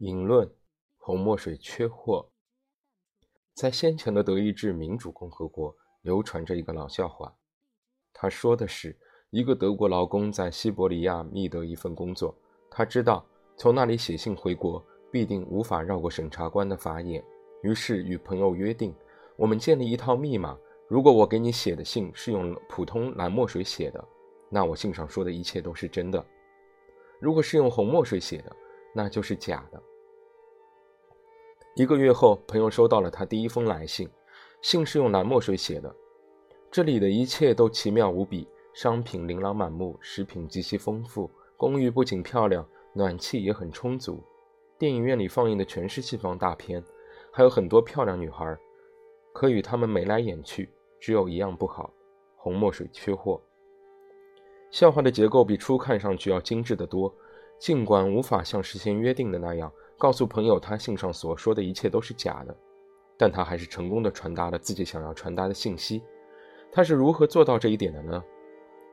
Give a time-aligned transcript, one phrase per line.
[0.00, 0.50] 引论：
[0.96, 2.26] 红墨水缺货。
[3.52, 7.30] 在先前的德意志民主共和国流传着一个老笑话。
[8.10, 12.34] 他说的是，一个德国劳工在西伯利亚觅得一份工作，
[12.70, 13.22] 他知道
[13.58, 14.82] 从那里写信回国
[15.12, 17.22] 必定无法绕过审查官的法眼，
[17.62, 18.94] 于是与朋友约定：
[19.36, 20.58] 我们建立一套密码。
[20.88, 24.02] 如果我给你写的信是用普通蓝墨水写的，
[24.48, 26.24] 那我信上说的一切都是真的；
[27.20, 28.56] 如果是用红墨水写的，
[28.94, 29.80] 那就是假的。
[31.74, 34.08] 一个月后，朋友收到了他第一封来信，
[34.60, 35.94] 信是用蓝墨水写的。
[36.68, 44.20] 这里的一切都奇妙无比，商品琳琅满目，食品极其丰富，公寓不仅漂亮，暖气也很充足。
[44.78, 46.82] 电影院里放映的全是西方大片，
[47.30, 48.58] 还有很多漂亮女孩，
[49.32, 50.68] 可与他们眉来眼去。
[50.98, 51.92] 只有一样不好，
[52.36, 53.40] 红墨水缺货。
[54.72, 57.14] 笑话的结构比初看上去要精致得多，
[57.58, 59.72] 尽管无法像事先约定的那样。
[60.00, 62.56] 告诉朋友，他信上所说的一切都是假的，
[63.18, 66.02] 但他还是成功的传达了自己想要传达的信息。
[66.72, 68.24] 他是如何做到这一点的呢？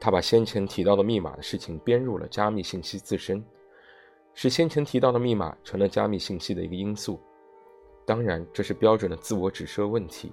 [0.00, 3.44] 他把先前提到的密码的事情编入了加密信息自身，
[4.34, 7.20] 使先前提到的密码成了加密信息的一个因素。
[8.04, 10.32] 当然，这是标准的自我指涉问题。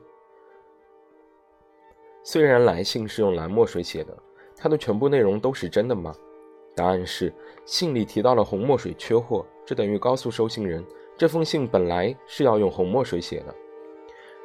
[2.23, 4.17] 虽然来信是用蓝墨水写的，
[4.58, 6.11] 它的全部内容都是真的吗？
[6.75, 7.31] 答案是，
[7.66, 9.45] 信里提到了红墨水缺货。
[9.66, 10.85] 这等于告诉收信人，
[11.17, 13.55] 这封信本来是要用红墨水写的。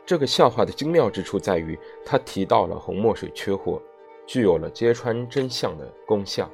[0.07, 3.81] 这个笑话的精妙之处在于，他提到了红墨水缺货，
[4.27, 6.51] 具有了揭穿真相的功效。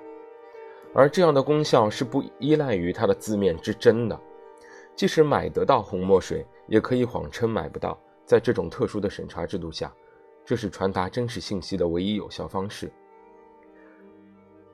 [0.93, 4.21] 而这样的功效是不依赖于它的字面之真的。
[4.95, 7.99] 即使买得到红墨水，也可以谎称买不到。
[8.25, 9.95] 在这种特殊的审查制度下，
[10.45, 12.91] 这是传达真实信息的唯一有效方式。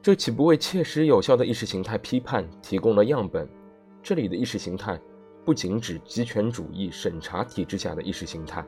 [0.00, 3.48] 这岂不为切实有效的意识形态批判提供了样本？
[4.02, 5.00] 这里的意识形态
[5.44, 8.64] 不仅指极权主义审查体制下的意识形态，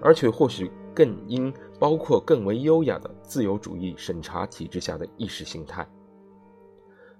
[0.00, 5.88] 而且或许更应包括更为优雅的自由主义审查体制下的意识形态。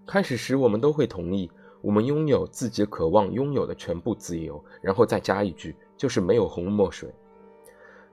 [0.05, 1.49] 开始时，我们都会同意，
[1.81, 7.09] 我们拥有自己渴望拥有的全部自由，然后再加一句，就是没有红墨水。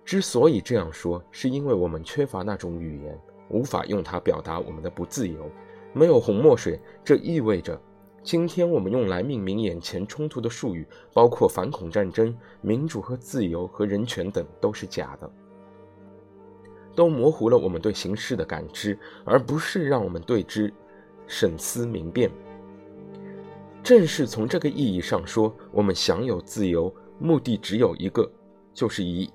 [0.03, 3.19] 之所以这样说，是因为我们缺乏那种语言，
[3.49, 5.49] 无法用它表达我们的不自由。
[5.93, 7.81] 没有红墨水，这意味着。
[8.25, 15.31] 今天我们用来命名眼前冲突的术语，包括反恐战争、民主和自由和人权等，都是假的，
[16.95, 20.73] 都模糊了我们对形势的感知，而不是让我们对之
[21.27, 22.31] 审思明辨。
[23.83, 28.27] 正是从这个意义上说，我们享有自由，目的只有一个，
[28.73, 29.29] 就是以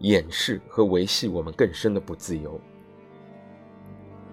[0.00, 2.60] 掩饰和维系我们更深的不自由。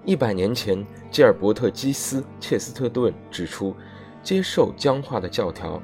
[0.05, 3.75] 一百年前，吉尔伯特·基斯·切斯特顿指出。
[4.21, 5.81] 接受僵化的教条，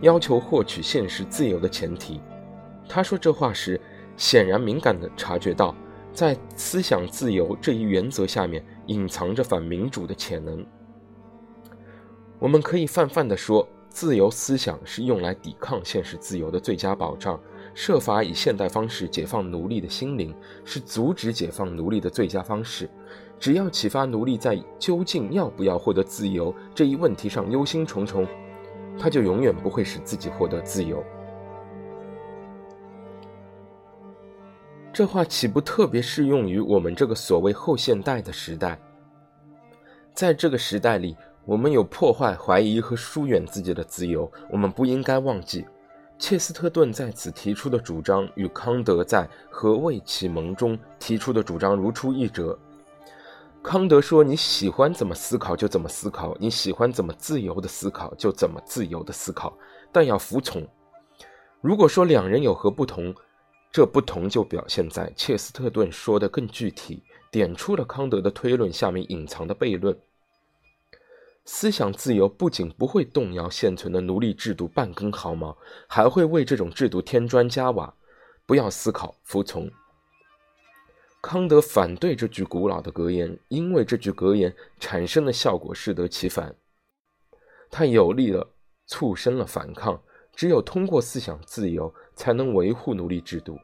[0.00, 2.20] 要求获取现实自由的前提。
[2.88, 3.78] 他说这话时，
[4.16, 5.74] 显然敏感地察觉到，
[6.12, 10.64] 在思想自由这一原则下面，隐藏着反民主的潜能。
[12.38, 17.38] 我们可以泛泛地说，自由思想是用来抵抗现实自由的最佳保障。
[17.74, 22.88] 设法以现代方式解放奴隶的心灵，是阻止解放奴隶的最佳方式。
[23.38, 28.26] 只要启发奴隶在究竟要不要获得自由这一问题上忧心忡忡，
[28.98, 31.02] 他就永远不会使自己获得自由。
[34.92, 38.78] 这话岂不特别适用于我们这个所谓后现代的时代？
[40.14, 44.30] 在这个时代里，我们有破坏、怀疑和疏远自己的自由。
[44.48, 45.66] 我们不应该忘记，
[46.26, 52.58] 切斯特顿在此提出的主张与康德在《何谓启蒙》中提出的主张如出一辙。
[53.62, 59.54] 康德说：“你喜欢怎么思考就怎么思考，你喜欢怎么自由的思考就怎么自由的思考，
[59.92, 60.66] 但要服从。
[61.60, 63.14] 如果说两人有何不同，
[63.70, 69.94] 这不同就表现在切斯特顿说的更具体，点出了康德的推论下面隐藏的悖论。
[71.44, 75.56] 思想自由不仅不会动摇现存的奴隶制度半根毫毛，
[75.86, 77.94] 还会为这种制度添砖加瓦。
[78.46, 79.70] 不要思考，服从。”
[81.22, 86.54] 康德反对这句古老的格言，因为这句格言产生的效果适得其反。
[87.70, 88.46] 它有力地
[88.86, 90.02] 促生了反抗。
[90.36, 93.56] 只有通过思想自由，才能维护奴隶制度。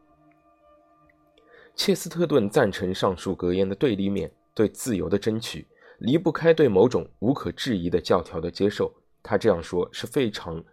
[1.74, 5.66] 切斯特顿赞成上述格言的对立面，对自由的争取
[6.00, 8.92] 离不开对某种无可置疑的教条的接受。
[9.22, 10.64] 他这样说是非常。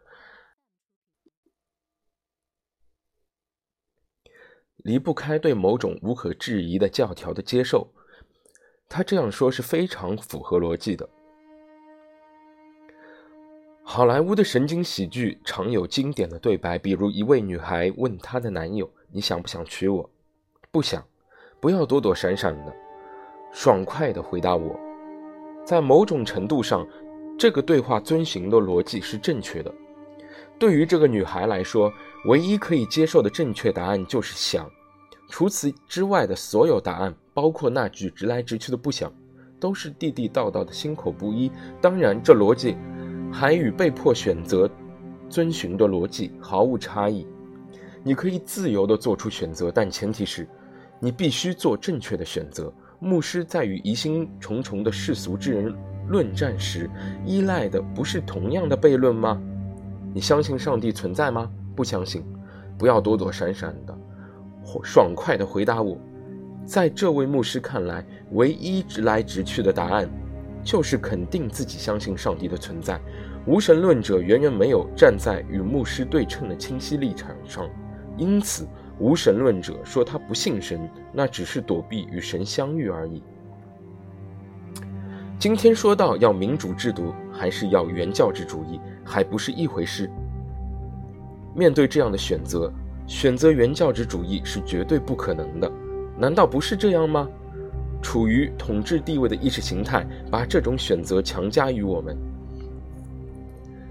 [4.77, 7.91] 离不开对某种无可置疑的教条的接受，
[8.87, 11.09] 他这样说是非常符合逻辑的。
[13.83, 20.09] 好莱坞的神经喜剧常有经典的对白，比如一位女孩问她的男友：“你想不想娶我
[20.71, 21.05] ？”“不想。
[21.59, 22.73] ”“不要躲躲闪闪的。”
[23.51, 24.86] 爽快的回答我。
[25.67, 26.87] 在某种程度上，
[27.37, 29.69] 这个对话遵循的逻辑是正确的。
[30.57, 31.91] 对于这个女孩来说，
[32.27, 34.65] 唯一可以接受的正确答案就是“想”。
[35.27, 39.13] 除此之外的所有答案，包括那句直来直去的“不想”，
[39.59, 41.51] 都是地地道道的心口不一。
[41.81, 42.77] 当然，这逻辑。
[43.29, 44.69] 还与被迫选择
[45.29, 47.27] 遵循的逻辑毫无差异。
[48.01, 50.47] 你可以自由地做出选择，但前提是，
[50.97, 52.73] 你必须做正确的选择。
[52.99, 55.73] 牧师在与疑心重重的世俗之人
[56.07, 56.89] 论战时，
[57.25, 59.41] 依赖的不是同样的悖论吗？
[60.13, 61.49] 你相信上帝存在吗？
[61.75, 62.23] 不相信。
[62.77, 63.97] 不要躲躲闪闪的，
[64.83, 65.97] 爽快地回答我。
[66.65, 70.09] 在这位牧师看来，唯一直来直去的答案。
[70.63, 72.99] 就是肯定自己相信上帝的存在，
[73.45, 77.69] 无神论者远远没有站在与牧师对称的清晰立场上，
[78.17, 78.67] 因此
[78.99, 83.21] 无神论者说他不信神，那只是躲避与神相遇而已。
[85.39, 90.09] 今天说到要民主制度还是要原教旨主义，还不是一回事。
[91.55, 92.71] 面对这样的选择，
[93.05, 95.71] 选择原教旨主义是绝对不可能的，
[96.17, 97.27] 难道不是这样吗？
[98.01, 102.15] 处于统治地位的意识形态把这种选择强加于我们。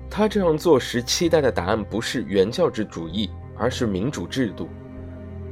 [0.08, 4.68] 他这样做时期待的答案不是原教旨主义，而是民主制度。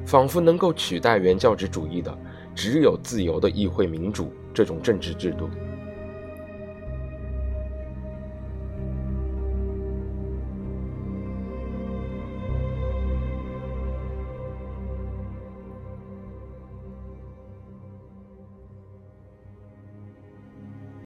[0.07, 2.17] 仿佛能够取代原教旨主义的，
[2.55, 5.49] 只有自由的议会民主这种政治制度。